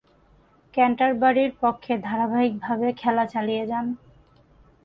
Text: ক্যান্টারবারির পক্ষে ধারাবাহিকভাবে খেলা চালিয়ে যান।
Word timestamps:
ক্যান্টারবারির 0.73 1.51
পক্ষে 1.61 1.93
ধারাবাহিকভাবে 1.99 2.87
খেলা 2.93 3.25
চালিয়ে 3.25 3.63
যান। 3.67 3.85